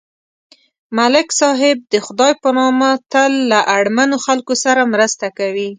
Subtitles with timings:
[0.97, 5.69] ملک صاحب د خدای په نامه تل له اړمنو خلکو سره مرسته کوي.